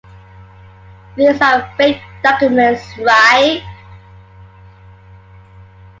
[1.15, 3.61] These are fake documents, right?